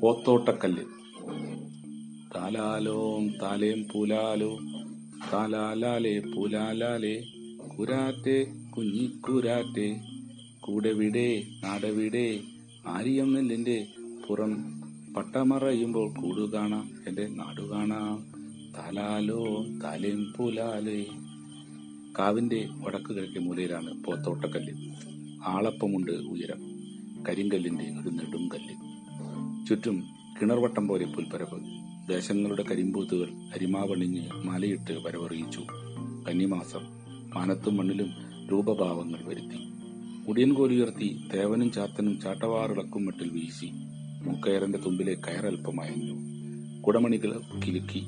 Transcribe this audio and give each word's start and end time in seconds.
പോത്തോട്ടക്കല്ല്. 0.00 0.82
താലാലോം 2.36 3.34
താലേം 3.42 3.86
പൂലാലോ 3.94 4.58
താലാലാലേ 5.32 6.18
പൂലാലാലേ 6.18 7.24
കുരാറ്റേ 7.78 8.44
കുഞ്ഞിക്കുരാറ്റേ 8.76 10.00
കൂടെവിടെ 10.60 11.42
നാടവിടെ 11.64 12.40
ആരിയം 12.86 13.32
നെല്ലിന്റെ 13.32 13.86
പുറം 14.28 14.82
പട്ടമറയുമ്പോൾ 15.16 16.14
കൂടു 16.14 16.50
കാണാം 16.54 16.90
എന്റെ 17.08 17.28
നാടു 17.28 17.62
കാണാം 17.62 18.24
താലാലോ 18.78 19.64
താലേം 19.84 20.34
പൂലാലേ. 20.38 21.06
കാവിന്റെ 22.18 22.68
വടക്ക് 22.70 23.14
കിഴക്കേ 23.14 23.40
മൂലയിലാണ് 23.40 24.04
പോത്തോട്ടക്കല്ല്. 24.04 24.72
ആളപ്പമുണ്ട് 25.46 26.10
ഉയരം 26.10 26.60
കരിങ്കല്ലിന്റെ 27.28 27.84
ഒരു 27.84 28.08
നെടുങ്കല്ല് 28.08 28.74
ചുറ്റും 29.68 30.04
കിണർവട്ടം 30.40 30.88
പോലെ 30.88 31.04
പുൽപ്പരവ് 31.04 31.60
ദേശങ്ങളുടെ 32.08 32.62
കരിമ്പൂത്തുകൾ 32.62 33.28
അരിമാവണിഞ്ഞ് 33.28 34.28
മലയിട്ട് 34.44 34.92
വരവറിയിച്ചു. 34.92 35.60
കന്നിമാസം 36.28 36.80
മാനത്തും 37.34 37.76
മണ്ണിലും 37.76 38.10
രൂപഭാവങ്ങൾ 38.52 39.18
വരുത്തി. 39.24 39.58
മുടിയൻകോലുയർത്തി 40.26 41.20
തേവനും 41.34 41.72
ചാത്തനും 41.72 42.20
ചാട്ടവാറിളക്കും 42.20 43.06
മട്ടിൽ 43.06 43.30
വീശി. 43.30 43.66
മൂക്കയറിന്റെ 44.24 44.78
തുമ്പിലെ 44.78 45.14
കയറൽപ്പം 45.14 45.82
അയഞ്ഞു. 45.82 46.14
കുടമണികൾ 46.80 47.40
കിലുക്കി 47.66 48.02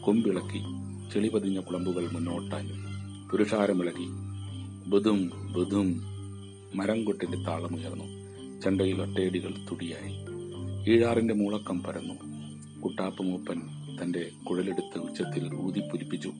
കൊമ്പിളക്കി 0.00 0.62
ചെളി 1.14 1.28
പതിഞ്ഞ 1.28 1.60
കുളമ്പുകൾ 1.60 2.10
മുന്നോട്ടാഞ്ഞു. 2.12 2.91
പുരുഷാരമിളകി 3.32 4.06
ബുധും 4.86 5.30
ബുധും 5.52 6.02
മരം 6.74 7.04
കൊട്ടിന്റെ 7.04 7.36
താളമുയർന്നു 7.36 8.04
ചെണ്ടയിൽ 8.60 9.02
ഒറ്റയടികൾ 9.02 9.54
തുടിയായി. 9.70 10.14
ഈഴാറിന്റെ 10.92 11.34
മൂളക്കം 11.34 11.82
പരന്നു. 11.82 12.14
കുട്ടാപ്പ് 12.80 13.22
മൂപ്പൻ 13.22 13.62
തന്റെ 14.02 14.30
കുഴലെടുത്ത് 14.44 14.98
ഉച്ചത്തിൽ 14.98 15.54
ഊതിപ്പുലിപ്പിച്ചു. 15.54 16.32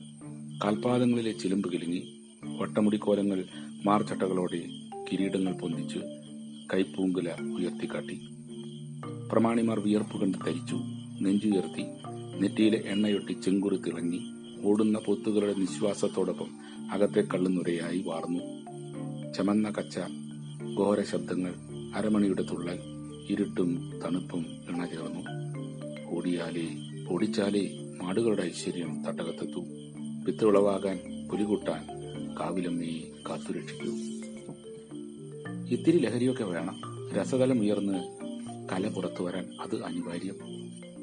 കാൽപാദങ്ങളിലെ 0.63 1.31
ചിലമ്പ് 1.31 1.71
കിളിങ്ങി 1.71 2.21
വട്ടമുടിക്കോലങ്ങൾ 2.43 3.43
മാർച്ചട്ടകളോടെ 3.85 4.59
കിരീടങ്ങൾ 5.11 5.53
പൊന്തിച്ച് 5.53 5.99
കൈപ്പൂങ്കുല 6.73 7.29
ഉയർത്തിക്കാട്ടി. 7.57 8.21
പ്രമാണിമാർ 9.31 9.79
വിയർപ്പ് 9.79 10.21
കണ്ട് 10.21 10.37
തരിച്ചു. 10.37 10.75
നെഞ്ചുയർത്തി. 11.21 11.83
നെറ്റിയിലെ 12.39 12.83
എണ്ണയൊട്ടി 12.85 13.33
ചെങ്കുറി 13.33 13.75
തിളങ്ങി 13.75 14.32
ഓടുന്ന 14.63 14.99
പൊത്തുകളുടെ 14.99 15.53
നിശ്വാസത്തോടൊപ്പം 15.53 16.47
അകത്തെ 16.91 17.21
കള്ളുനുരയായി 17.21 18.03
വാർന്നു. 18.07 18.63
ചമന്ന 19.33 19.69
കച്ച 19.69 19.99
ഘോര 20.77 21.01
ശബ്ദങ്ങൾ 21.01 21.53
അരമണിയുടെ 21.95 22.41
തുള്ളൽ 22.43 22.79
ഇരുട്ടും 23.29 23.99
തണുപ്പും 24.05 24.45
ഇണചേർന്നു 24.69 25.21
ഓടിയാലേ 26.15 26.67
ഓടിച്ചാലേ 27.09 27.79
മാടുകളുടെ 28.01 28.41
ഐശ്വര്യം 28.41 29.05
തട്ടകത്തെത്തു. 29.05 29.59
വിത്ത് 30.25 30.45
ഉളവാകാൻ 30.45 31.27
പുലികൂട്ടാൻ 31.31 31.87
കാവിലമ്മയെ 32.39 33.11
കാത്തുരക്ഷിക്കൂ. 33.29 33.91
ഇത്തിരി 35.69 35.97
ലഹരിയൊക്കെ 35.97 36.43
വേണം. 36.43 36.81
രസതലം 37.17 37.59
ഉയർന്ന് 37.59 38.17
കല 38.71 38.87
പുറത്തു 38.87 39.23
വരാൻ 39.23 39.45
അത് 39.61 39.83
അനിവാര്യം. 39.83 40.35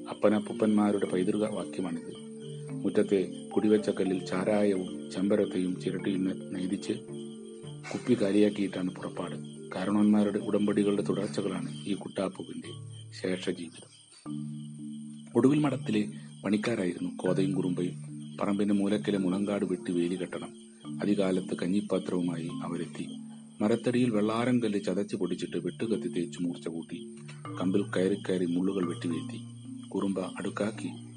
അപ്പനപ്പൂപ്പന്മാരുടെ 0.08 1.06
പൈതൃക 1.06 1.54
വാക്യമാണിത്. 1.54 2.19
മുറ്റത്തെ 2.72 3.48
കുടിവെച്ച 3.56 3.90
കല്ലിൽ 3.90 4.26
ചാരായവും 4.26 5.10
ചെമ്പരത്തയും 5.10 5.80
ചിരട്ടിയും 5.80 6.54
നെയ്തിച്ച് 6.54 6.92
കുപ്പി 7.92 8.14
കാലിയാക്കിയിട്ടാണ് 8.14 8.90
പുറപ്പാട്. 8.90 9.34
കാരണവന്മാരുടെ 9.76 10.38
ഉടമ്പടികളുടെ 10.38 11.02
തുടർച്ചകളാണ് 11.02 11.84
ഈ 11.86 11.94
കുട്ടാപ്പുവിന്റെ 11.94 12.68
ശേഷജീവിതം. 13.22 13.90
ഒടുവിൽ 15.36 15.58
മഠത്തിലെ 15.58 16.08
പണിക്കാരായിരുന്നു 16.44 17.10
കോതയും 17.16 17.52
കുറുമ്പയും. 17.52 17.94
പറമ്പിന്റെ 18.40 18.74
മൂലക്കിലെ 18.74 19.18
മുളങ്കാട് 19.18 19.64
വെട്ടി 19.64 19.92
വേലി 19.92 20.14
കെട്ടണം. 20.14 20.48
അധികാലത്ത് 21.02 21.56
കഞ്ഞിപ്പാത്രവുമായി 21.62 22.46
അവരെത്തി. 22.46 23.06
മരത്തടിയിൽ 23.60 24.10
വെള്ളാരം 24.10 24.62
കല്ല് 24.62 24.80
ചതച്ച് 24.86 25.16
പൊടിച്ചിട്ട് 25.16 25.56
വെട്ടുകത്തി 25.56 26.08
തേച്ചു 26.08 26.40
മൂർച്ച 26.40 26.68
കൂട്ടി. 26.68 27.16
കമ്പിൽ 27.60 27.82
കയറി 27.82 28.14
കയറി 28.14 28.46
മുള്ളുകൾ 28.46 28.88
വെട്ടിവീഴ്ത്തി 28.88 29.40
കുറുമ്പ 29.88 30.20
അടുക്കാക്കി 30.20 31.09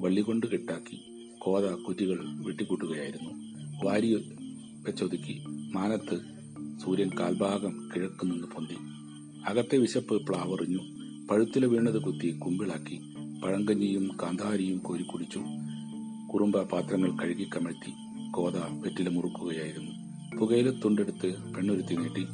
വള്ളികൊണ്ട് 0.00 0.46
കെട്ടാക്കി 0.46 0.98
കോത 1.38 1.64
കുറ്റികൾ 1.64 2.18
വെട്ടിക്കൂട്ടുകയായിരുന്നു. 2.24 3.30
വാരി 3.84 4.14
വെച്ചൊതുക്കി 4.84 5.44
മാനത്ത് 5.74 6.20
സൂര്യൻ 6.84 7.10
കാൽഭാഗം 7.20 7.88
കിഴക്ക് 7.96 8.26
നിന്ന് 8.26 8.46
പൊന്തി. 8.46 8.76
അകത്തെ 9.46 9.78
വിശപ്പ് 9.78 10.26
പ്ലാവറിഞ്ഞു. 10.26 10.80
പഴുത്തില 11.30 11.66
വീണത് 11.66 12.02
കുത്തി 12.02 12.38
കുമ്പിളാക്കി 12.38 13.00
പഴങ്കഞ്ഞിയും 13.44 14.08
കാന്താരിയും 14.22 14.78
കോരി 14.78 15.02
കുടിച്ചു. 15.02 15.44
കുറുമ്പ 16.32 16.62
പാത്രങ്ങൾ 16.62 17.10
കഴുകി 17.10 17.48
കമഴ്ത്തി 17.56 17.92
കോത 18.30 18.56
വെറ്റില 18.56 19.08
മുറുക്കുകയായിരുന്നു. 19.08 19.90
പുകയില 20.36 20.70
തുണ്ടെടുത്ത് 20.70 21.54
പെണ്ണുരുത്തി 21.54 21.94
നീട്ടി. 21.94 22.26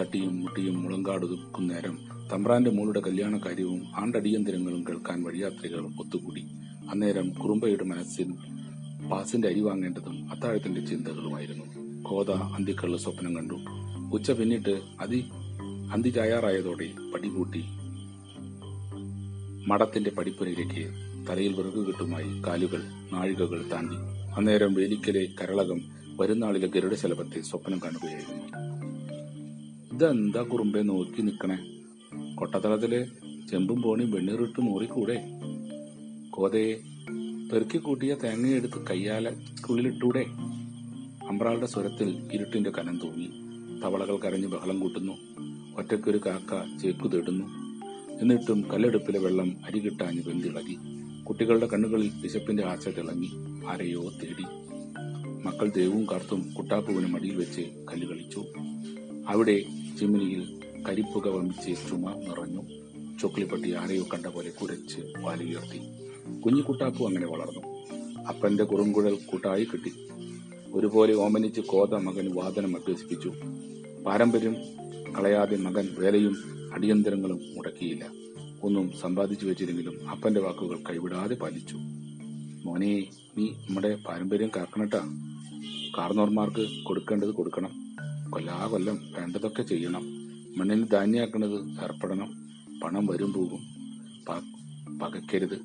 തട്ടിയും 0.00 0.40
മുട്ടിയും 0.40 0.82
മുളങ്കാടുക്കും 0.82 1.66
നേരം 1.66 2.11
തമ്പ്രാന്റെ 2.32 2.70
മോളുടെ 2.70 3.00
കല്യാണ 3.00 3.36
കാര്യവും 3.36 3.82
ആണ്ടടിയന്തരങ്ങളും 3.96 4.84
കേൾക്കാൻ 4.88 5.22
വഴിയാത്രികൾ 5.22 5.80
ഒത്തുകൂടി. 5.80 6.40
അന്നേരം 6.90 7.30
കുറുമ്പയുടെ 7.30 7.84
മനസ്സിൽ 7.84 8.32
പാസിന്റെ 9.08 9.48
അരി 9.48 9.60
വാങ്ങേണ്ടതും 9.60 10.30
അത്താഴത്തിന്റെ 10.30 10.86
ചിന്തകളുമായിരുന്നു. 10.86 11.64
കോത 12.02 12.30
അന്തിക്കള്ള് 12.30 12.98
സ്വപ്നം 12.98 13.36
കണ്ടു. 13.36 13.54
ഉച്ച 14.12 14.30
പിന്നിട്ട് 14.30 14.80
അതി 15.00 15.24
അന്തി 15.92 16.08
ചായാറായതോടെ 16.08 16.90
പടികൂട്ടി 17.14 17.64
മഠത്തിന്റെ 19.68 20.10
പടിപ്പുരയിലേക്ക് 20.10 20.92
തലയിൽ 21.28 21.52
വിറകുകെട്ടുമായി 21.52 22.42
കാലുകൾ 22.46 22.82
നാഴികകൾ 23.12 23.70
താണ്ടി. 23.72 23.96
അന്നേരം 24.36 24.74
വേലിക്കലെ 24.74 25.28
കരളകം 25.40 25.80
വരുന്നാളിലെ 26.20 26.66
ഗരുഡശലഭത്തെ 26.66 27.40
സ്വപ്നം 27.40 27.78
കാണുകയായിരുന്നു. 27.78 28.72
ഇതെന്താ 29.94 30.42
കുറുമ്പെ 30.42 30.80
നോക്കി 30.80 31.22
നിക്കണേ? 31.22 31.81
കൊട്ടത്തളത്തിലെ 32.42 33.06
ചെമ്പും 33.50 33.82
പോണിയും 33.82 34.10
വെണ്ണീറിട്ട് 34.10 34.60
മൂറിക്കൂടെ? 34.60 35.30
കോതയെ 36.30 36.74
പെറുക്കി 37.52 37.78
കൂട്ടിയ 37.78 38.16
തേങ്ങയെടുത്ത് 38.24 38.86
കയ്യാലക്കുള്ളിലിട്ടൂടെ 38.90 40.24
അമ്പ്രാളുടെ 41.28 41.66
സ്വരത്തിൽ 41.66 42.28
ഇരുട്ടിന്റെ 42.32 42.70
കനം 42.70 43.00
തൂങ്ങി. 43.02 43.30
തവളകൾ 43.80 44.16
കരഞ്ഞ് 44.16 44.46
ബഹളം 44.46 44.80
കൂട്ടുന്നു. 44.80 45.12
ഒറ്റയ്ക്കൊരു 45.76 46.20
കാക്ക 46.26 46.78
ചേക്കു 46.78 47.08
തേടുന്നു. 47.08 47.44
എന്നിട്ടും 48.20 48.64
കല്ലെടുപ്പിലെ 48.72 49.18
വെള്ളം 49.18 49.56
അരി 49.64 49.78
കിട്ടാഞ്ഞ് 49.78 50.22
വെന്തിളകി. 50.26 50.78
കുട്ടികളുടെ 51.24 51.66
കണ്ണുകളിൽ 51.66 52.10
വിശപ്പിന്റെ 52.22 52.64
ആശ 52.66 52.88
തിളങ്ങി. 52.88 53.30
ആരെയോ 53.68 54.02
തേടി. 54.02 54.44
മക്കൾ 55.46 55.70
ദേവും 55.70 56.06
കാർത്തും 56.10 56.54
കുട്ടാപ്പുവിനും 56.58 57.12
മടിയിൽ 57.12 57.36
വെച്ച് 57.36 57.86
കല്ല് 57.92 58.06
കളിച്ചു. 58.06 58.44
അവിടെ 59.28 59.60
ചിമ്മിനിയിൽ 60.00 60.61
കരിപ്പുക 60.88 61.28
വമിച്ച് 61.28 61.90
ചുമ 61.90 62.10
നിറഞ്ഞു 62.10 62.62
ചുക്ലിപ്പട്ടി 63.18 63.72
ആരെയോ 63.72 64.04
കണ്ട 64.14 64.26
പോലെ 64.26 64.50
കുരച്ച് 64.50 65.12
വാലുയർത്തി 65.18 65.80
കുഞ്ഞു 66.40 66.62
കുട്ടാപ്പു 66.62 67.04
അങ്ങനെ 67.04 67.26
വളർന്നു. 67.26 67.82
അപ്പന്റെ 68.28 68.64
കുറുങ്കുഴൽ 68.64 69.14
കൂട്ടായി 69.14 69.64
കിട്ടി. 69.64 69.92
ഒരുപോലെ 70.72 71.14
ഓമനിച്ച് 71.14 71.60
കോത 71.60 71.88
മകൻ 71.88 72.34
വാദനം 72.34 72.76
അഭ്യസിപ്പിച്ചു. 72.76 73.32
പാരമ്പര്യം 74.06 74.56
കളയാതെ 75.18 75.56
മകൻ 75.56 75.88
വേലയും 75.98 76.36
അടിയന്തരങ്ങളും 76.74 77.40
മുടക്കിയില്ല. 77.54 78.04
ഒന്നും 78.62 78.92
സമ്പാദിച്ചു 79.00 79.46
വെച്ചിരുന്നെങ്കിലും 79.46 80.10
അപ്പന്റെ 80.10 80.40
വാക്കുകൾ 80.40 80.78
കൈവിടാതെ 80.90 81.34
പാലിച്ചു. 81.34 81.76
മോനെ 82.64 83.06
നീ 83.38 83.46
നമ്മുടെ 83.46 83.98
പാരമ്പര്യം 84.08 84.50
കാക്കണട്ടാ. 84.56 85.00
കാർന്നോർമാർക്ക് 85.98 86.84
കൊടുക്കേണ്ടത് 86.84 87.30
കൊടുക്കണം. 87.30 87.70
കൊല്ലാ 88.30 88.66
കൊല്ലം 88.66 88.98
വേണ്ടതൊക്കെ 89.18 89.62
ചെയ്യണം. 89.62 90.21
മണ്ണിന് 90.56 90.86
ധാന്യാക്കുന്നത് 90.92 91.58
ഏർപ്പെടണം 91.82 92.30
പണം 92.80 93.06
വരും 93.06 93.32
പോകും 93.32 93.62
പകയ്ക്കരുത് 94.98 95.58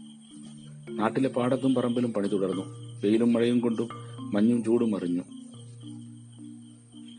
നാട്ടിലെ 0.89 1.29
പാടത്തും 1.29 1.75
പറമ്പിലും 1.75 2.13
പണി 2.13 2.27
തുടർന്നു. 2.27 2.63
വെയിലും 3.03 3.33
മഴയും 3.33 3.59
കൊണ്ടും 3.59 3.89
മഞ്ഞും 4.33 4.63
ചൂടും 4.63 4.95
അറിഞ്ഞു 4.95 5.23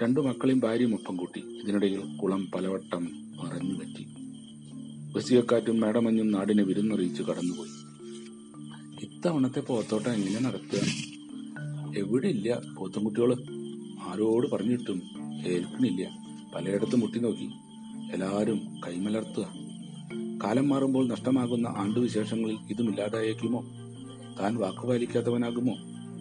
രണ്ടു 0.03 0.21
മക്കളെയും 0.21 0.61
ഭാര്യയും 0.61 0.95
ഒപ്പം 0.95 1.17
കൂട്ടി. 1.17 1.41
ഇതിനിടയിൽ 1.41 2.17
കുളം 2.17 2.49
പലവട്ടം 2.55 3.05
മറഞ്ഞു 3.37 3.75
പറ്റി. 3.75 4.05
ബസിയക്കാറ്റും 5.13 5.81
മേടമഞ്ഞും 5.81 6.31
നാടിനെ 6.31 6.63
വിരുന്നറിയിച്ചു 6.63 7.23
കടന്നുപോയി. 7.23 7.71
ഇത്തവണത്തെ 9.05 9.61
പോത്തോട്ടം 9.61 10.13
എങ്ങനെ 10.13 10.41
നടത്തുക? 10.41 10.81
എവിടെ 11.99 12.29
ഇല്ല 12.29 12.61
പോത്തുംകുട്ടികൾ. 12.79 13.33
ആരോട് 14.03 14.51
പറഞ്ഞിട്ടും 14.51 15.03
ഏൽക്കണില്ല 15.47 16.28
പലയിടത്തും 16.55 17.01
മുട്ടി 17.01 17.19
നോക്കി. 17.19 17.51
എല്ലാവരും 18.13 18.81
കൈമലർത്തുക. 18.87 19.53
കാലം 20.45 20.69
മാറുമ്പോൾ 20.69 21.09
നഷ്ടമാകുന്ന 21.09 21.67
ആണ്ടുവിശേഷങ്ങളിൽ 21.77 22.59
ഇതുമില്ലാതായേക്കുമോ? 22.71 23.65
താൻ 24.41 24.57
വാക്കുപാലിക്കാത്തവനാകുമോ 24.57 25.75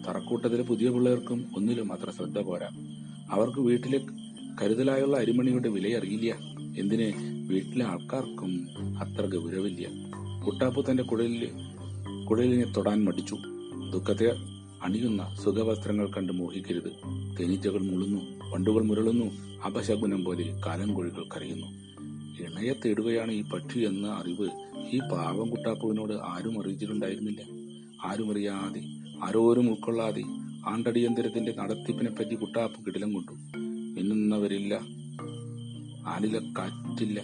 തറക്കൂട്ടത്തിലെ 0.08 0.62
പുതിയ 0.62 0.90
പിള്ളേർക്കും 0.90 1.44
ഒന്നിലും 1.56 1.92
അത്ര 1.92 2.10
ശ്രദ്ധ 2.10 2.38
പോരാ. 2.38 2.68
അവർക്ക് 3.30 3.60
വീട്ടിലെ 3.60 4.00
കരുതലായുള്ള 4.62 5.16
അരിമണിയുടെ 5.16 5.68
വിലയറിയില്ല 5.68 6.34
എന്തിന്? 6.80 7.12
വീട്ടിലെ 7.48 7.84
ആൾക്കാർക്കും 7.84 8.68
അത്ര 8.98 9.36
ഗൗരവില്ല 9.36 9.88
കുട്ടാപ്പു 10.46 10.84
തന്റെ 10.90 11.02
കുഴലിൽ 11.02 11.50
കുഴലിനെ 12.24 12.72
തൊടാൻ 12.72 13.04
മടിച്ചു. 13.04 13.36
ദുഃഖത്തെ 13.92 14.57
അണിയുന്ന 14.82 15.36
സുഖവസ്ത്രങ്ങൾ 15.44 16.10
കണ്ട് 16.12 16.32
മോഹിക്കരുത്. 16.32 16.92
തേനീച്ചകൾ 17.40 17.78
മുളുന്നു 17.78 18.50
വണ്ടുകൾ 18.50 18.82
മുരളുന്നു 18.82 19.58
അപശകുനം 19.66 20.24
പോലെ 20.24 20.62
കാലം 20.66 20.94
കോഴികൾ 20.94 21.28
കരയുന്നു. 21.36 21.66
ഇണയെ 22.42 22.72
തേടുകയാണ് 22.72 23.32
ഈ 23.32 23.42
പക്ഷി 23.42 23.78
എന്ന 23.78 24.06
അറിവ്. 24.06 24.48
ഈ 24.92 24.98
പാവം 24.98 25.50
കുട്ടാപ്പുവിനോട് 25.50 26.12
ആരും 26.12 26.60
അറിയിച്ചിട്ടുണ്ടായിരുന്നില്ല. 26.60 27.40
ആരും 28.04 28.32
അറിയാതെ 28.32 28.80
ആരോരും 29.24 29.68
ഉൾക്കൊള്ളാതെ 29.70 30.22
ആണ്ടടിയന്തരത്തിന്റെ 30.66 31.54
നടത്തിപ്പിനെ 31.58 32.10
പറ്റി 32.10 32.34
കുട്ടാപ്പ് 32.34 32.86
കിടിലം 32.86 33.12
കൊണ്ടു. 33.12 33.58
മിന്നുന്നവരില്ല 34.00 34.80
ആലില 36.06 36.38
കാറ്റില്ല 36.38 37.22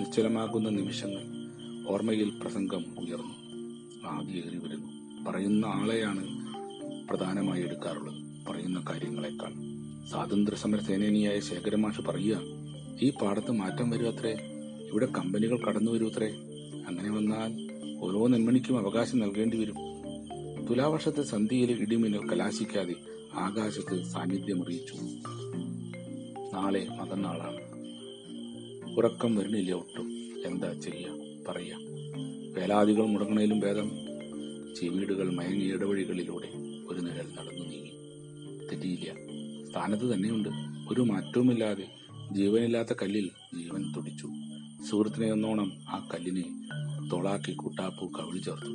നിശ്ചലമാകുന്ന 0.00 0.68
നിമിഷങ്ങൾ. 0.68 1.22
ഓർമ്മയിൽ 1.88 2.32
പ്രസംഗം 2.40 2.84
ഉയർന്നു. 2.98 3.34
ആദിയേറി 4.08 4.56
വരുന്നു. 4.56 5.22
പറയുന്ന 5.30 5.66
ആളെയാണ് 5.66 6.43
പ്രധാനമായി 7.10 7.62
എടുക്കാറുള്ളത്. 7.62 8.46
പറയുന്ന 8.48 8.84
കാര്യങ്ങളെക്കാൾ. 8.90 9.52
സ്വാതന്ത്ര്യ 10.10 10.56
സമര 10.56 10.78
സേനാനിയായ 10.78 11.40
ശേഖരമാഷ് 11.40 12.00
പറയുക 12.00 12.40
ഈ 13.02 13.10
പാടത്ത് 13.10 13.52
മാറ്റം 13.52 13.90
വരും 13.90 14.08
അത്രേ 14.08 14.32
ഇവിടെ 14.92 15.06
കമ്പനികൾ 15.06 15.58
കടന്നു 15.58 15.90
വരൂ 15.90 16.08
അത്രേ 16.08 16.28
അങ്ങനെ 16.88 17.10
വന്നാൽ 17.10 17.74
ഓരോ 18.00 18.26
നെന്മണിക്കും 18.26 18.78
അവകാശം 18.78 19.18
നൽകേണ്ടി 19.18 19.56
വരും. 19.56 19.74
തുലാവർഷത്തെ 20.70 21.22
സന്ധ്യയിൽ 21.22 21.70
ഇടിമിന്നൽ 21.70 22.28
കലാശിക്കാതെ 22.28 22.94
ആകാശത്ത് 23.34 24.04
സാന്നിധ്യം 24.04 24.64
അറിയിച്ചു 24.64 24.94
നാളെ 26.54 26.86
മതനാളാണ് 26.88 27.64
ഉറക്കം 28.96 29.36
വരുന്നില്ല 29.36 29.72
ഒട്ടും. 29.72 30.12
എന്താ 30.46 30.72
ചെയ്യ? 30.72 31.06
പറയാ 31.48 31.78
വേലാദികൾ 32.58 33.06
മുടങ്ങണേലും 33.06 33.60
ഭേദം. 33.60 34.03
ചെവീടുകൾ 34.80 35.30
മയങ്ങിയ 35.30 35.74
ഇടവഴികളിലൂടെ 35.74 36.48
ഒരു 36.88 37.00
നിഴൽ 37.00 37.28
നടന്നു 37.38 37.64
നീങ്ങി. 37.64 37.90
തെറ്റിയില്ല. 38.68 39.12
സ്ഥാനത്ത് 39.70 40.14
തന്നെയുണ്ട്. 40.14 40.48
ഒരു 40.92 41.00
മാറ്റവുമില്ലാതെ 41.00 41.88
ജീവനില്ലാത്ത 42.32 42.92
കല്ലിൽ 43.02 43.30
ജീവൻ 43.54 43.92
തുടിച്ചു. 43.96 44.28
സുഹൃത്തിനെ 44.90 45.32
ഒന്നോണം 45.32 45.72
ആ 45.88 46.08
കല്ലിനെ 46.14 46.68
തൊളാക്കി 47.12 47.52
കൂട്ടാപ്പൂ 47.52 48.06
കവിളി 48.06 48.38
ചേർത്തു. 48.38 48.70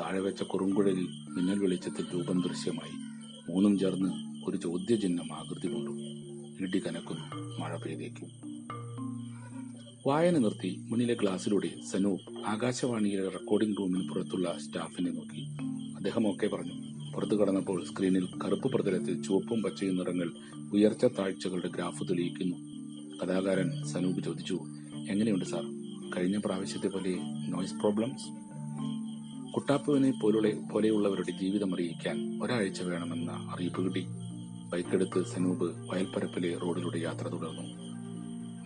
താഴെ 0.00 0.20
വെച്ച 0.20 0.42
കുറുങ്കുഴലിൽ 0.42 1.06
മിന്നൽ 1.06 1.58
വെളിച്ചത്തിൽ 1.58 2.06
രൂപം 2.14 2.40
ദൃശ്യമായി. 2.40 2.96
മൂന്നും 3.50 3.78
ചേർന്ന് 3.78 4.10
ഒരു 4.50 4.56
ചോദ്യചിഹ്നം 4.56 5.32
ആകൃതി 5.32 5.68
കൊണ്ടു 5.68 5.90
ഇടി 6.62 6.78
കനക്കുന്നു 6.78 7.58
മഴ 7.60 7.76
പെയ്തേക്കും. 7.76 8.55
വായന 10.06 10.38
നിർത്തി 10.38 10.80
മുന്നിലെ 10.88 11.14
ഗ്ലാസ്സിലൂടെ 11.14 11.70
സനൂപ് 11.92 12.46
ആകാശവാണിയിലെ 12.46 13.28
റെക്കോർഡിംഗ് 13.28 13.78
റൂമിന് 13.78 14.08
പുറത്തുള്ള 14.08 14.58
സ്റ്റാഫിനെ 14.58 15.10
നോക്കി. 15.10 15.40
അദ്ദേഹം 15.96 16.30
ഒക്കെ 16.30 16.46
പറഞ്ഞു 16.46 16.72
പുറത്തു 17.14 17.34
കടന്നപ്പോൾ 17.34 17.84
സ്ക്രീനിൽ 17.84 18.28
കറുപ്പ് 18.44 18.72
പ്രതലത്തിൽ 18.72 19.22
ചുവപ്പും 19.22 19.62
പച്ചയും 19.62 19.96
നിറങ്ങൾ 19.96 20.32
ഉയർച്ച 20.72 21.04
താഴ്ചകളുടെ 21.04 21.68
ഗ്രാഫ് 21.68 22.04
തെളിയിക്കുന്നു. 22.04 22.56
കഥാകാരൻ 23.18 23.86
സനൂപ് 23.86 24.24
ചോദിച്ചു 24.24 24.54
എങ്ങനെയുണ്ട് 25.10 25.44
സാർ? 25.44 25.62
കഴിഞ്ഞ 26.16 26.38
പ്രാവശ്യത്തെ 26.44 26.88
പോലെ 26.88 27.16
നോയ്സ് 27.48 27.74
പ്രോബ്ലംസ് 27.74 28.28
കുട്ടാപ്പുവിനെ 29.52 30.12
പോലുള്ള 30.22 30.68
പോലെയുള്ളവരുടെ 30.72 31.30
ജീവിതം 31.30 31.74
അറിയിക്കാൻ 31.74 32.42
ഒരാഴ്ച 32.42 32.82
വേണമെന്ന 32.82 33.32
അറിയിപ്പ് 33.32 33.84
കിട്ടി. 33.84 34.06
ബൈക്കെടുത്ത് 34.70 35.26
സനൂപ് 35.26 35.64
വയൽപ്പരപ്പിലെ 35.64 36.58
റോഡിലൂടെ 36.58 36.98
യാത്ര 36.98 37.28
തുടർന്നു. 37.28 37.75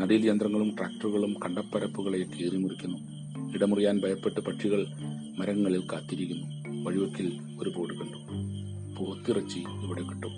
നടിയിൽ 0.00 0.26
യന്ത്രങ്ങളും 0.26 0.76
ട്രാക്ടറുകളും 0.78 1.34
കണ്ടപ്പരപ്പുകളെ 1.44 2.18
കീറിമുറിക്കുന്നു. 2.18 2.98
ഇടമുറിയാൻ 3.54 4.00
ഭയപ്പെട്ട് 4.00 4.40
പക്ഷികൾ 4.40 4.86
മരങ്ങളിൽ 5.38 5.82
കാത്തിരിക്കുന്നു. 5.92 6.46
വഴിവെക്കിൽ 6.84 7.40
ഒരു 7.62 7.70
ബോർഡ് 7.70 7.98
കണ്ടു. 7.98 8.18
പോത്തിറച്ചി 8.96 9.58
ഇവിടെ 9.58 10.02
കിട്ടും 10.02 10.32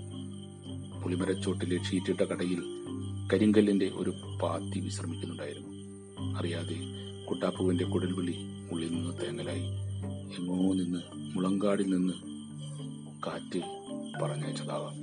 പുളിമരച്ചോട്ടിലെ 1.03 1.83
ഷീറ്റിട്ട 1.85 2.21
കടയിൽ 2.21 2.63
കരിങ്കല്ലിന്റെ 3.33 3.91
ഒരു 3.95 4.13
പാത്തി 4.43 4.81
വിശ്രമിക്കുന്നുണ്ടായിരുന്നു. 4.81 5.69
അറിയാതെ 6.39 6.77
കുട്ടാപ്പുവിന്റെ 7.25 7.85
കുടൽവിളി 7.85 8.35
ഉള്ളിൽ 8.73 8.89
നിന്ന് 8.89 9.15
തേങ്ങലായി. 9.23 9.63
എങ്ങോ 10.39 10.73
നിന്ന് 10.73 10.99
മുളങ്കാടിൽ 11.15 11.97
നിന്ന് 11.97 12.15
കാറ്റ് 13.27 13.61
പറഞ്ഞയച്ചതാവാം. 14.23 15.02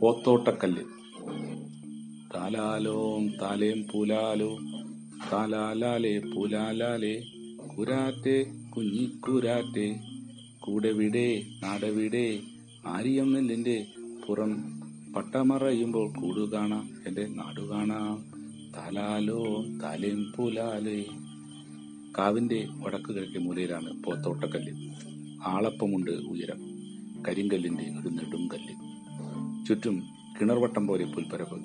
പോത്തോട്ടക്കല്ല്. 0.00 0.82
താലാലോം 2.34 3.38
താലേം 3.42 3.84
പൂലാലോ 3.94 4.58
താലാലാലേ 5.32 6.18
പൂലാലാലേ 6.18 7.22
കുരാറ്റെ 7.76 8.46
കുഞ്ഞിക്കുരാറ്റെ 8.76 10.00
കൂടെ 10.60 10.92
വിടെ 10.92 11.42
നാടവിടെ 11.62 12.40
ആരിയം 12.86 13.32
നെല്ലിന്റെ 13.32 13.86
പുറം 14.28 14.80
പട്ടമറയുമ്പോൾ 15.16 16.12
കൂടു 16.12 16.52
കാണാം 16.52 16.90
എന്റെ 17.06 17.26
നാടു 17.26 17.60
കാണാം. 17.60 18.24
താലാലോ 18.76 19.64
താലേം 19.82 20.32
പൂലാലേ. 20.36 21.04
കാവിന്റെ 22.18 22.68
വടക്ക് 22.70 23.14
കിഴക്കേ 23.14 23.38
മൂലയിലാണ് 23.38 24.02
പോത്തോട്ടക്കല്ല്. 24.04 24.94
ആളപ്പമുണ്ട് 25.46 26.10
ഉയരം. 26.10 26.60
കരിങ്കല്ലിന്റെ 27.28 27.82
ഒരു 28.00 28.08
നെടുങ്കല്ല് 28.08 28.89
ചുറ്റും 29.68 30.02
കിണർവട്ടം 30.40 30.86
പോലെ 30.86 31.04
പുൽപ്പരവ് 31.04 31.58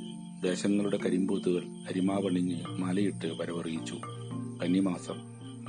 ദേശങ്ങളുടെ 0.44 0.97
കരിമ്പൂത്തുകൾ 0.97 1.63
അരിമാവണിഞ്ഞ് 1.63 2.62
മലയിട്ട് 2.69 3.27
വരവറിയിച്ചു. 3.27 3.95
കന്നിമാസം 4.63 5.15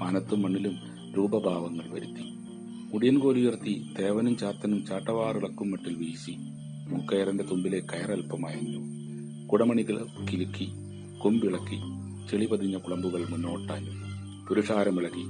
മാനത്തും 0.01 0.43
മണ്ണിലും 0.43 0.77
രൂപഭാവങ്ങൾ 1.17 1.85
വരുത്തി. 1.91 2.37
മുടിയൻ 2.93 3.19
കോലുയർത്തി 3.19 3.87
തേവനും 3.99 4.37
ചാത്തനും 4.37 4.87
ചാട്ടവാറിളക്കും 4.87 5.71
മട്ടിൽ 5.71 5.95
വീശി. 5.95 6.37
മൂക്കയറിന്റെ 6.89 7.45
തുമ്പിലെ 7.45 7.81
കയറൽപ്പമയഞ്ഞു 7.81 8.81
കുടമണികൾ 9.47 10.07
കിലുക്കി 10.33 10.69
കൊമ്പിളക്കി 11.19 11.79
ചെളി 12.31 12.47
പതിഞ്ഞ 12.47 12.77
കുളമ്പുകൾ 12.77 13.29
മുന്നോട്ടാഞ്ഞു 13.29 13.91
പുരുഷാരമിളകി. 14.49 15.25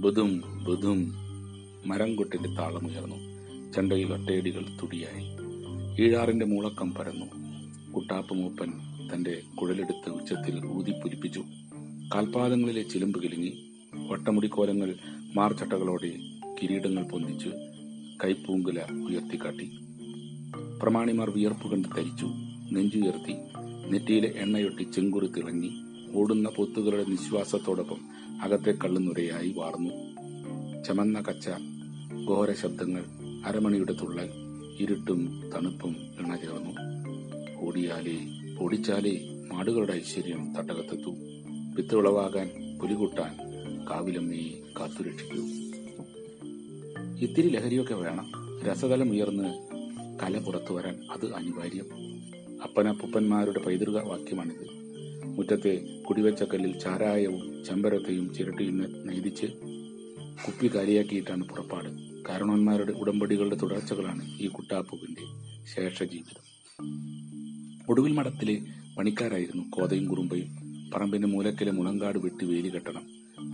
ബുധും 0.00 0.42
ബുധും 0.64 1.12
മരംകൊട്ടിന്റെ 1.86 2.48
താളമുയർന്നു. 2.48 3.16
ചണ്ടയിൽ 3.72 4.12
ഒട്ടേടികൾ 4.12 4.62
തുടിയായി. 4.82 5.39
ഈഴാറിന്റെ 5.98 6.46
മൂളക്കം 6.46 6.94
പരന്നു. 6.94 7.26
കുട്ടാപ്പ് 7.92 8.34
മൂപ്പൻ 8.34 8.72
തന്റെ 9.14 9.42
കുഴലെടുത്ത് 9.54 10.10
ഉച്ചത്തിൽ 10.10 10.66
ഊതിപ്പുലിപ്പിച്ചു 10.66 11.44
കാൽപാദങ്ങളിലെ 12.14 12.82
ചിലമ്പ് 12.82 13.22
കിലുങ്ങി 13.22 13.70
ഒട്ടമുടിക്കോലങ്ങൾ 14.10 14.94
മാർച്ചട്ടകളോടെ 15.34 16.12
കിരീടങ്ങൾ 16.62 17.02
പൊന്തിച്ച് 17.02 17.48
കൈപ്പൂങ്കുല 18.24 18.80
ഉയർത്തിക്കാട്ടി. 18.80 19.70
പ്രമാണിമാർ 20.82 21.30
വിയർപ്പ് 21.30 21.70
കണ്ട് 21.70 21.88
തരിച്ചു 21.96 22.26
നെഞ്ചുയർത്തി 22.72 23.34
നെറ്റിയിലെ 23.90 24.28
എണ്ണയൊട്ടി 24.28 24.82
ചെങ്കുറി 24.82 25.26
തിളങ്ങി 25.26 25.70
ഓടുന്ന 26.14 26.48
പൊത്തുകളുടെ 26.48 27.04
നിശ്വാസത്തോടൊപ്പം 27.08 28.00
അകത്തെ 28.42 28.70
കള്ളുനുരയായി 28.70 29.52
വാർന്നു. 29.56 29.90
ചമന്ന 30.84 31.20
കച്ച 31.20 31.50
ഘോര 32.28 32.52
ശബ്ദങ്ങൾ 32.52 33.04
അരമണിയുടെ 33.46 33.92
തുള്ളൽ 33.92 34.30
ഇരുട്ടും 34.80 35.50
തണുപ്പും 35.56 35.96
ഇണചേർന്നു 36.20 36.70
ഓടിയാലേ 37.66 38.18
ഓടിച്ചാലേ 38.60 39.20
മാടുകളുടെ 39.52 39.92
ഐശ്വര്യം 39.92 40.54
തട്ടകത്തെത്തു. 40.56 41.10
വിത്ത് 41.74 41.94
വിളവാകാൻ 41.94 42.78
പുലികൂട്ടാൻ 42.78 43.36
കാവിലമ്മയെ 43.90 44.72
കാത്തുരക്ഷിക്കൂ. 44.80 45.42
ഇത്തിരി 47.18 47.48
ലഹരിയൊക്കെ 47.48 47.94
വേണം. 47.94 48.32
രസതലം 48.68 49.10
ഉയർന്ന് 49.10 49.68
കല 50.22 50.38
പുറത്തു 50.38 50.74
വരാൻ 50.74 51.04
അത് 51.10 51.34
അനിവാര്യം. 51.34 51.86
അപ്പനപ്പുപ്പന്മാരുടെ 52.62 53.58
പൈതൃക 53.58 53.96
വാക്യമാണിത്. 54.08 54.66
മുറ്റത്തെ 55.24 56.02
കുടിവെച്ച 56.08 56.42
കല്ലിൽ 56.42 56.78
ചാരായവും 56.78 57.64
ചെമ്പരത്തെയും 57.64 58.34
ചിരട്ടിയും 58.34 59.06
നെയ്തിച്ച് 59.06 59.46
കുപ്പി 60.46 60.66
കാലിയാക്കിയിട്ടാണ് 60.74 61.48
പുറപ്പാട്. 61.48 62.09
കാരണവന്മാരുടെ 62.28 62.92
ഉടമ്പടികളുടെ 62.92 63.56
തുടർച്ചകളാണ് 63.56 64.38
ഈ 64.38 64.48
കുട്ടാപ്പുവിന്റെ 64.48 65.24
ശേഷജീവിതം. 65.74 66.44
ഒടുവിൽ 67.88 68.12
മഠത്തിലെ 68.12 68.66
പണിക്കാരായിരുന്നു 68.98 69.64
കോതയും 69.70 70.08
കുറുമ്പയും. 70.08 70.48
പറമ്പിന്റെ 70.94 71.28
മൂലക്കിലെ 71.28 71.70
മുളങ്കാട് 71.70 72.18
വെട്ടി 72.18 72.44
വേലി 72.44 72.68
കെട്ടണം. 72.68 73.02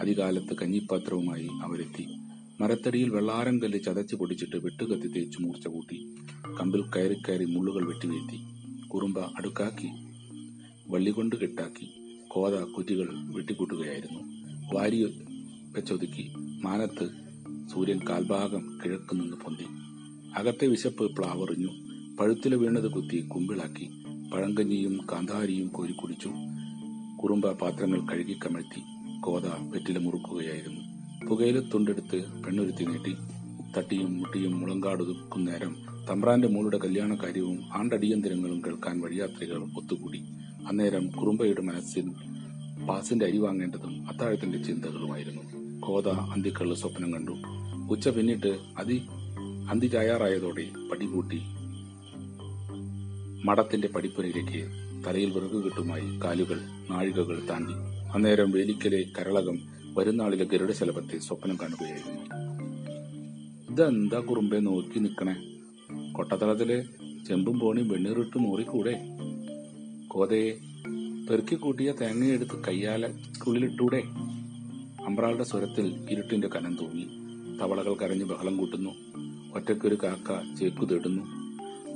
അധികാലത്ത് 0.01 0.57
കഞ്ഞിപ്പാത്രവുമായി 0.57 1.49
അവരെത്തി. 1.63 2.07
മരത്തടിയിൽ 2.61 3.11
വെള്ളാരം 3.11 3.63
കല്ല് 3.63 3.79
ചതച്ച് 3.79 4.17
പൊടിച്ചിട്ട് 4.17 4.57
വെട്ടുകത്തി 4.57 5.09
തേച്ച് 5.09 5.43
മൂർച്ച 5.43 5.69
കൂട്ടി 5.69 5.99
കമ്പിൽ 6.61 6.83
കയറി 6.83 7.15
കയറി 7.15 7.45
മുള്ളുകൾ 7.45 7.87
വെട്ടിവീഴ്ത്തി 7.87 8.39
കുറുമ്പ 8.89 9.19
അടുക്കാക്കി 9.21 9.89
വള്ളികൊണ്ട് 10.89 11.37
കെട്ടാക്കി 11.37 11.89
കോത 12.29 12.63
കുറ്റികൾ 12.63 13.09
വെട്ടിക്കൂട്ടുകയായിരുന്നു. 13.13 14.21
വാരി 14.75 15.05
വെച്ചൊതുക്കി 15.75 16.33
മാനത്ത് 16.37 17.26
സൂര്യൻ 17.73 18.01
കാൽഭാഗം 18.09 18.79
കിഴക്ക് 18.85 19.21
നിന്ന് 19.21 19.37
പൊന്തി. 19.37 19.65
അകത്തെ 20.37 20.67
വിശപ്പ് 20.67 21.17
പ്ലാവറിഞ്ഞു. 21.17 21.69
പഴുത്തിൽ 22.21 22.55
വീണത് 22.55 22.91
കുത്തി 22.91 23.27
കുമ്പിളാക്കി 23.27 23.91
പഴങ്കഞ്ഞിയും 24.31 25.07
കാന്താരിയും 25.13 25.69
കോരി 25.69 25.93
കുടിച്ചു. 25.93 26.31
കുറുമ്പ 27.23 27.53
പാത്രങ്ങൾ 27.53 28.01
കഴുകി 28.01 28.33
കമഴ്ത്തി. 28.33 28.83
കോത 29.21 29.43
വെറ്റില 29.47 29.99
മുറുക്കുകയായിരുന്നു. 29.99 30.81
പുകയില 31.27 31.61
തുണ്ടെടുത്ത് 31.61 32.43
പെണ്ണുരുത്തി 32.45 32.85
നീട്ടി. 32.85 33.17
തട്ടിയും 33.79 34.19
മുട്ടിയും 34.19 34.61
മുളങ്കാടുക്കും 34.61 35.45
നേരം 35.45 35.77
തമ്പ്രാന്റെ 36.11 36.49
മൂളുടെ 36.49 36.79
കല്യാണ 36.79 37.15
കാര്യവും 37.15 37.65
ആണ്ടടിയന്തരങ്ങളും 37.75 38.65
കേൾക്കാൻ 38.67 39.01
വഴിയാത്രികൾ 39.01 39.63
ഒത്തുകൂടി. 39.63 40.19
അന്നേരം 40.69 41.07
കുറുമ്പയുടെ 41.07 41.63
മനസ്സിൽ 41.63 42.11
പാസിന്റെ 42.87 43.27
അരി 43.27 43.39
വാങ്ങേണ്ടതും 43.39 44.09
അത്താഴത്തിന്റെ 44.09 44.63
ചിന്തകളുമായിരുന്നു. 44.63 45.56
കോത 45.87 46.09
അന്തിക്കള്ള് 46.09 46.77
സ്വപ്നം 46.77 47.13
കണ്ടു. 47.13 47.33
ഉച്ച 47.91 48.09
പിന്നിട്ട് 48.09 48.59
അതി 48.79 49.03
അന്തി 49.71 49.87
തയ്യാറായതോടെ 49.87 50.89
പടികൂട്ടി 50.93 51.41
മടത്തിന്റെ 53.45 53.89
പടിപ്പുരയിലേക്ക് 53.89 54.71
തലയിൽ 55.05 55.31
വിറകുകെട്ടുമായി 55.31 56.19
കാലുകൾ 56.25 56.61
നാഴികകൾ 56.91 57.43
താണ്ടി. 57.51 57.73
അന്നേരം 58.15 58.51
വേലിക്കലെ 58.51 59.05
കരളകം 59.19 59.59
വരുന്നാളിലെ 59.99 60.45
ഗരുഡശലഭത്തെ 60.45 61.19
സ്വപ്നം 61.19 61.59
കാണുകയായിരുന്നു. 61.63 62.23
ഇതെന്താ 63.73 64.19
കുറുമ്പെ 64.19 64.57
നോക്കി 64.57 64.99
നിക്കണേ? 64.99 65.37
കൊട്ടത്തളത്തിലെ 66.13 66.85
ചെമ്പും 67.29 67.59
പോണിയും 67.59 67.89
വെണ്ണീറിട്ട് 67.89 68.39
മൂറിക്കൂടെ? 68.39 68.95
കോതയെ 70.09 70.53
പെറുക്കി 71.31 71.55
കൂട്ടിയ 71.55 71.93
തേങ്ങയെടുത്ത് 72.01 72.65
കയ്യാലക്കുള്ളിലിട്ടൂടെ 72.69 74.03
അമ്പ്രാളുടെ 75.07 75.45
സ്വരത്തിൽ 75.45 76.07
ഇരുട്ടിന്റെ 76.11 76.49
കനം 76.49 76.77
തൂങ്ങി. 76.77 77.07
തവളകൾ 77.59 77.95
കരഞ്ഞ് 77.95 78.25
ബഹളം 78.25 78.57
കൂട്ടുന്നു. 78.57 78.91
ഒറ്റയ്ക്കൊരു 79.55 79.99
കാക്ക 80.03 80.57
ചേക്കു 80.57 80.85
തേടുന്നു. 80.85 81.23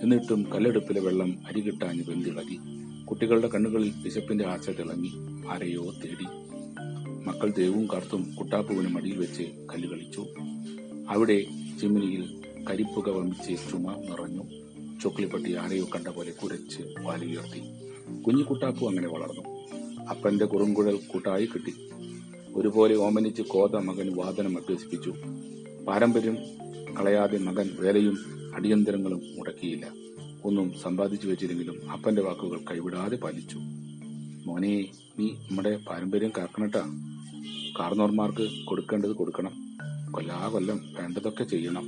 എന്നിട്ടും 0.02 0.46
കല്ലെടുപ്പിലെ 0.54 1.00
വെള്ളം 1.00 1.38
അരികിട്ടാഞ്ഞ് 1.46 2.04
വെന്തിളകി. 2.08 2.58
കുട്ടികളുടെ 3.04 3.48
കണ്ണുകളിൽ 3.48 3.92
വിശപ്പിന്റെ 4.02 4.46
ആശ 4.46 4.70
തിളങ്ങി. 4.70 5.10
ആരെയോ 5.48 5.92
തേടി. 6.04 6.24
മക്കൾ 7.28 7.50
ദേവും 7.50 7.86
കർത്തും 7.86 8.34
കുട്ടാപ്പുവിനും 8.34 8.96
അടിയിൽ 8.96 9.18
വെച്ച് 9.18 9.42
കല്ല് 9.42 9.88
കളിച്ചു. 9.88 10.26
അവിടെ 11.08 11.40
ചിമ്മിനിയിൽ 11.80 12.40
കരിപ്പുക 12.70 13.08
വമിച്ച് 13.10 13.70
ചുമ 13.70 13.92
നിറഞ്ഞു. 13.92 14.42
ചുക്ലിപ്പട്ടി 15.00 15.54
ആരെയോ 15.54 15.84
കണ്ട 15.84 16.08
പോലെ 16.08 16.30
കുരച്ച് 16.30 16.82
വാലുയർത്തി. 17.00 17.62
കുഞ്ഞു 18.22 18.42
കുട്ടാപ്പു 18.42 18.86
അങ്ങനെ 18.86 19.08
വളർന്നു. 19.08 19.60
അപ്പന്റെ 20.04 20.44
കുറുങ്കുഴൽ 20.44 20.96
കൂട്ടായി 20.96 21.46
കിട്ടി. 21.46 21.72
ഒരുപോലെ 22.54 22.96
ഓമനിച്ച് 22.96 23.42
കോത 23.42 23.76
മകൻ 23.76 24.16
വാദനം 24.16 24.58
അഭ്യസിപ്പിച്ചു. 24.58 25.14
പാരമ്പര്യം 25.88 26.38
കളയാതെ 26.94 27.38
മകൻ 27.38 27.70
വേലയും 27.80 28.18
അടിയന്തരങ്ങളും 28.54 29.22
മുടക്കിയില്ല. 29.36 29.92
ഒന്നും 30.44 30.72
സമ്പാദിച്ചു 30.82 31.28
വെച്ചില്ലെങ്കിലും 31.28 31.90
അപ്പന്റെ 31.90 32.22
വാക്കുകൾ 32.22 32.60
കൈവിടാതെ 32.70 33.16
പാലിച്ചു. 33.16 33.58
മോനെ 34.46 34.90
നീ 35.18 35.26
നമ്മുടെ 35.26 35.76
പാരമ്പര്യം 35.88 36.32
കാക്കണട്ടാ. 36.38 36.80
കാർന്നോർമാർക്ക് 37.80 38.48
കൊടുക്കേണ്ടത് 38.64 39.10
കൊടുക്കണം. 39.10 39.52
കൊല്ലാ 40.12 40.48
കൊല്ലം 40.48 40.80
വേണ്ടതൊക്കെ 41.00 41.44
ചെയ്യണം. 41.44 41.84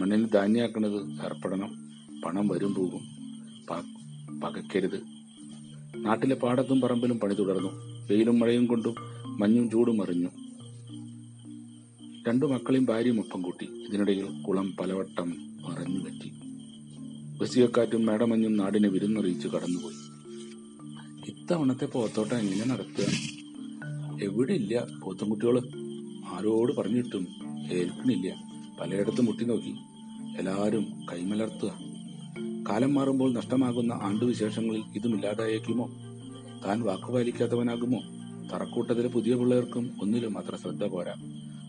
മണ്ണിന് 0.00 0.28
ധാന്യാക്കണത് 0.34 1.10
ഏർപ്പെടണം 1.24 1.90
പണം 2.26 2.48
വരും 2.48 2.74
പോകും. 2.74 3.00
പകക്കരുത്. 4.40 5.00
നാട്ടിലെ 5.96 6.34
പാടത്തും 6.34 6.80
പറമ്പിലും 6.80 7.20
പണി 7.20 7.34
തുടർന്നു. 7.34 7.89
വെയിലും 8.10 8.38
മഴയും 8.38 8.66
കൊണ്ടും 8.66 8.94
മഞ്ഞും 9.26 9.70
ചൂടും 9.70 10.02
അറിഞ്ഞു. 10.02 10.28
രണ്ടു 12.28 12.46
മക്കളെയും 12.46 12.84
ഭാര്യയും 12.84 13.20
ഒപ്പം 13.20 13.42
കൂട്ടി. 13.42 13.64
ഇതിനിടയിൽ 13.64 14.42
കുളം 14.42 14.76
പലവട്ടം 14.80 15.30
മറഞ്ഞു 15.62 16.00
പറ്റി. 16.00 16.32
ബസിയക്കാറ്റും 17.38 18.06
മേടമഞ്ഞും 18.06 18.56
നാടിനെ 18.56 18.88
വിരുന്നറിയിച്ച് 18.88 19.48
കടന്നുപോയി. 19.48 19.94
ഇത്തവണത്തെ 21.30 21.84
പോത്തോട്ടം 21.84 22.36
എങ്ങനെ 22.36 22.64
നടത്തുക? 22.64 23.04
എവിടെ 24.22 24.52
ഇല്ല 24.52 24.86
പോത്തൻകുട്ടികൾ 25.02 25.58
ആരോട് 26.32 26.72
പറഞ്ഞിട്ടും 26.72 27.26
ഏൽക്കണില്ല. 27.72 28.42
പലയിടത്തും 28.80 29.24
മുട്ടി 29.24 29.44
നോക്കി. 29.44 29.74
എല്ലാരും 30.38 30.86
കൈമലർത്തുക. 31.12 31.78
കാലം 32.70 32.94
മാറുമ്പോൾ 32.94 33.32
നഷ്ടമാകുന്ന 33.32 33.92
ആണ്ടുവിശേഷങ്ങളിൽ 33.92 34.82
ഇതും 34.96 35.14
ഇല്ലാതായേക്കുമോ? 35.14 35.90
താൻ 36.66 36.82
വാക്കുപാലിക്കാത്തവനാകുമോ? 36.82 37.98
തറക്കൂട്ടത്തിലെ 38.52 39.08
പുതിയ 39.08 39.34
പിള്ളേർക്കും 39.34 39.90
ഒന്നിലും 40.02 40.38
അത്ര 40.38 40.56
ശ്രദ്ധ 40.56 40.84
പോരാ. 40.84 41.14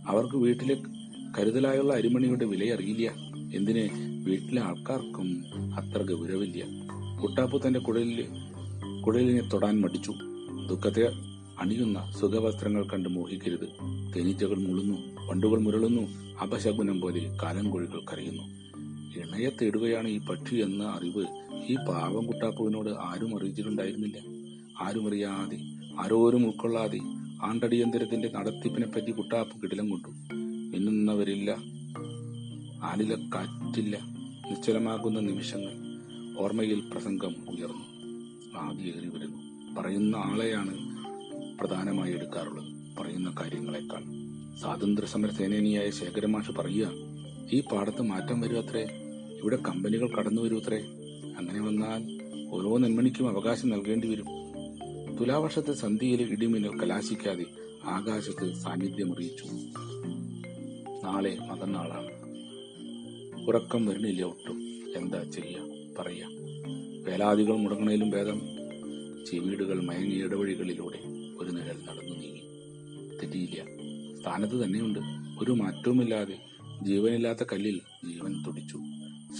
അവർക്ക് 0.08 0.36
വീട്ടിലെ 0.36 0.78
കരുതലായുള്ള 1.40 1.94
അരിമണിയുടെ 1.94 2.46
വിലയറിയില്ല. 2.46 3.12
എന്തിന്? 3.56 3.90
വീട്ടിലെ 4.30 4.62
ആൾക്കാർക്കും 4.62 5.44
അത്ര 5.76 6.04
ഗൗരവില്ല 6.04 6.64
കുട്ടാപ്പു 7.22 7.60
തന്റെ 7.68 7.80
കുഴലിൽ 7.80 8.28
കുഴലിനെ 9.02 9.50
തൊടാൻ 9.50 9.82
മടിച്ചു. 9.82 10.12
ദുഃഖത്തെ 10.70 11.08
അണിയുന്ന 11.60 12.12
സുഖവസ്ത്രങ്ങൾ 12.20 12.88
കണ്ട് 12.88 13.10
മോഹിക്കരുത്. 13.10 13.68
തേനീച്ചകൾ 14.16 14.56
മുളുന്നു 14.56 15.26
വണ്ടുകൾ 15.28 15.60
മുരളുന്നു 15.60 16.02
അപശകുനം 16.44 17.02
പോലെ 17.02 17.38
കാലം 17.44 17.70
കോഴികൾ 17.70 18.00
കരയുന്നു. 18.14 18.44
ഇണയെ 19.20 19.50
തേടുകയാണ് 19.62 20.08
ഈ 20.08 20.20
പക്ഷി 20.20 20.56
എന്ന 20.56 20.84
അറിവ് 20.84 21.26
ഈ 21.70 21.76
പാവം 21.76 22.26
കുട്ടാപ്പുവിനോട് 22.26 22.90
ആരും 22.90 23.38
അറിയിച്ചിട്ടുണ്ടായിരുന്നില്ല. 23.38 24.41
ആരും 24.82 25.08
അറിയാതെ 25.08 25.58
ആരോരും 26.00 26.46
ഉൾക്കൊള്ളാതെ 26.46 27.00
ആണ്ടടിയന്തരത്തിന്റെ 27.42 28.32
നടത്തിപ്പിനെ 28.34 28.88
പറ്റി 28.88 29.12
കുട്ടാപ്പ് 29.12 29.62
കിടിലം 29.62 29.90
കൊണ്ടു. 29.90 30.34
മിന്നുന്നവരില്ല 30.78 31.58
ആലില 32.84 33.16
കാറ്റില്ല 33.36 34.00
നിശ്ചലമാകുന്ന 34.52 35.20
നിമിഷങ്ങൾ 35.20 35.72
ഓർമ്മയിൽ 36.40 36.80
പ്രസംഗം 36.80 37.36
ഉയർന്നു. 37.50 37.86
ആദിയേറി 38.58 39.10
വരുന്നു. 39.18 39.38
പറയുന്ന 39.82 40.16
ആളെയാണ് 40.16 40.78
പ്രധാനമായി 41.60 42.14
എടുക്കാറുള്ളത്. 42.14 42.98
പറയുന്ന 43.00 43.34
കാര്യങ്ങളെക്കാൾ 43.40 44.04
സ്വാതന്ത്ര്യ 44.60 45.08
സമര 45.08 45.30
സേനാനിയായ 45.30 45.90
ശേഖരമാഷ് 45.90 46.52
പറയുക 46.52 46.92
ഈ 47.52 47.62
പാടത്ത് 47.62 48.02
മാറ്റം 48.02 48.42
വരുമത്രേ 48.42 48.88
ഇവിടെ 49.44 49.56
കമ്പനികൾ 49.56 50.10
കടന്നു 50.16 50.42
വരുമത്രേ 50.42 50.80
അങ്ങനെ 51.38 51.62
വന്നാൽ 51.62 52.22
ഓരോ 52.52 52.78
നന്മണിക്കും 52.78 53.30
അവകാശം 53.30 53.70
നൽകേണ്ടി 53.70 54.08
വരും. 54.08 54.41
തുലാവർഷത്തെ 55.22 55.74
സന്ധ്യയിലെ 55.74 56.24
ഇടിമിന്നൽ 56.24 56.80
കലാശിക്കാതെ 56.80 57.46
ആകാശത്ത് 57.84 58.54
സാന്നിധ്യമറിയിച്ചു. 58.54 59.46
നാളെ 61.06 61.38
മതനാളാണ് 61.40 62.12
ഉറക്കം 63.48 63.86
വരുന്നില്ല 63.86 64.24
ഒട്ടും. 64.24 64.62
എന്താ 64.98 65.24
ചെയ്യ? 65.24 65.58
പറയാ. 66.00 66.28
വേലാദികൾ 67.08 67.56
മുടങ്ങണേലും 67.56 68.10
ഭേദം. 68.10 68.42
ചെവീടുകൾ 69.26 69.82
മയങ്ങിയ 69.82 70.24
ഇടവഴികളിലൂടെ 70.24 71.00
ഒരു 71.38 71.52
നിഴൽ 71.52 71.80
നടന്നു 71.90 72.16
നീങ്ങി. 72.16 72.42
തെറ്റിയില്ല. 73.18 73.64
സ്ഥാനത്ത് 74.22 74.64
തന്നെയുണ്ട്. 74.64 75.00
ഒരു 75.44 75.52
മാറ്റവുമില്ലാതെ 75.52 76.40
ജീവനില്ലാത്ത 76.84 77.44
കല്ലിൽ 77.44 77.82
ജീവൻ 78.06 78.44
തുടിച്ചു. 78.48 78.80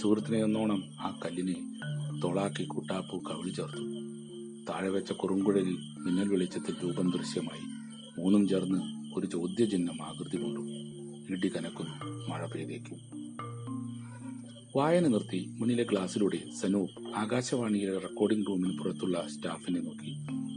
സുഹൃത്തിനെ 0.02 0.44
ഒന്നോണം 0.44 0.84
ആ 1.00 1.20
കല്ലിനെ 1.24 1.80
തോളാക്കി 2.22 2.64
കൂട്ടാപ്പൂ 2.64 3.18
കവിളി 3.18 3.54
ചേർത്തു 3.54 4.01
താഴെ 4.68 4.88
വെച്ച 4.88 5.12
കുറുങ്കുഴലിൽ 5.12 5.76
മിന്നൽ 5.98 6.28
വെളിച്ചത്തിൽ 6.28 6.74
രൂപം 6.84 7.10
ദൃശ്യമായി. 7.10 7.64
മൂന്നും 8.20 8.48
ചേർന്ന് 8.48 8.80
ഒരു 9.18 9.26
ചോദ്യചിഹ്നം 9.26 10.02
ആകൃതി 10.02 10.36
കൊണ്ടു. 10.36 10.60
ഇടി 11.32 11.48
കനക്കുന്നു 11.48 11.94
മഴ 12.30 12.46
പെയ്തേക്കും. 12.46 12.98
വായന 14.76 15.06
നിർത്തി 15.08 15.46
മുന്നിലെ 15.58 15.84
ഗ്ലാസ്സിലൂടെ 15.84 16.38
സനൂപ് 16.60 17.14
ആകാശവാണിയിലെ 17.16 17.98
റെക്കോർഡിംഗ് 17.98 18.46
റൂമിന് 18.46 18.78
പുറത്തുള്ള 18.78 19.28
സ്റ്റാഫിനെ 19.28 19.80
നോക്കി. 19.80 20.10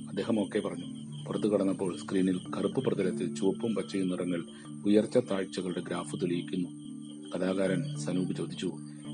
അദ്ദേഹം 0.08 0.44
ഒക്കെ 0.44 0.60
പറഞ്ഞു 0.60 0.86
പുറത്തു 1.26 1.48
കടന്നപ്പോൾ 1.48 1.98
സ്ക്രീനിൽ 1.98 2.40
കറുപ്പ് 2.58 2.84
പ്രതലത്തിൽ 2.84 3.36
ചുവപ്പും 3.36 3.76
പച്ചയും 3.76 4.10
നിറങ്ങൾ 4.10 4.44
ഉയർച്ച 4.86 5.18
താഴ്ചകളുടെ 5.18 5.82
ഗ്രാഫ് 5.82 6.16
തെളിയിക്കുന്നു. 6.16 6.70
കഥാകാരൻ 7.32 8.00
സനൂപ് 8.00 8.36
ചോദിച്ചു 8.38 8.72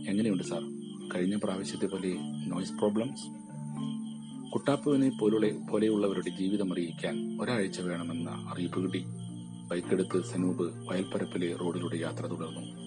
എങ്ങനെയുണ്ട് 0.08 0.44
സാർ? 0.44 0.62
കഴിഞ്ഞ 1.16 1.38
പ്രാവശ്യത്തെ 1.44 1.86
പോലെ 1.86 2.14
നോയ്സ് 2.48 2.74
പ്രോബ്ലംസ് 2.74 3.41
കുട്ടാപ്പുവിനെ 4.53 5.12
പോലുള്ള 5.17 5.67
പോലെയുള്ളവരുടെ 5.72 6.29
ജീവിതം 6.29 6.74
അറിയിക്കാൻ 6.74 7.41
ഒരാഴ്ച 7.41 7.81
വേണമെന്ന 7.81 8.29
അറിയിപ്പ് 8.29 8.84
കിട്ടി. 8.84 9.03
ബൈക്കെടുത്ത് 9.67 10.24
സനൂപ് 10.24 10.62
വയൽപ്പരപ്പിലെ 10.62 11.55
റോഡിലൂടെ 11.55 11.98
യാത്ര 11.98 12.25
തുടർന്നു. 12.25 12.81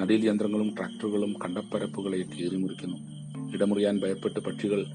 നടിയിൽ 0.00 0.28
യന്ത്രങ്ങളും 0.28 0.74
ട്രാക്ടറുകളും 0.76 1.34
കണ്ടപ്പരപ്പുകളെ 1.44 2.22
കീറിമുറിക്കുന്നു. 2.22 2.96
ഇടമുറിയാൻ 3.54 4.00
ഭയപ്പെട്ട് 4.00 4.40
പക്ഷികൾ 4.40 4.86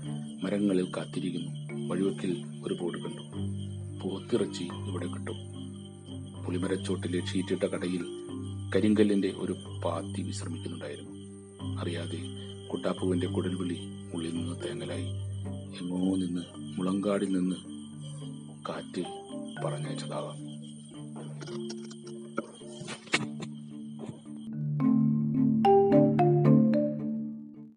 മരങ്ങളിൽ 0.43 0.91
കാത്തിരിക്കുന്നു. 0.98 1.51
വഴിവെക്കിൽ 1.89 2.45
ഒരു 2.65 2.74
പോട് 2.74 2.98
കണ്ടു. 2.98 3.21
പോത്തിറച്ചി 4.03 4.63
ഇവിടെ 4.63 5.07
കിട്ടും. 5.07 5.36
പുളിമരച്ചോട്ടിലെ 6.45 7.25
ഷീറ്റിട്ട 7.25 7.63
കടയിൽ 7.63 8.05
കരിങ്കല്ലിന്റെ 8.75 9.33
ഒരു 9.38 9.55
പാത്തി 9.86 10.21
വിശ്രമിക്കുന്നുണ്ടായിരുന്നു. 10.21 11.12
അറിയാതെ 11.81 12.19
കുട്ടാപ്പുവിന്റെ 12.67 13.27
കുടൽവിളി 13.27 13.77
ഉള്ളിൽ 14.13 14.31
നിന്ന് 14.31 14.55
തേങ്ങലായി. 14.55 15.31
എങ്ങോ 15.80 16.16
നിന്ന് 16.16 16.42
മുളങ്കാടിൽ 16.78 17.32
നിന്ന് 17.32 17.56
കാറ്റ് 18.70 19.04
പറഞ്ഞയച്ചതാകാം. 19.63 20.50